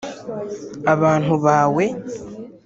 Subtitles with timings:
[0.93, 1.85] Abantu bawe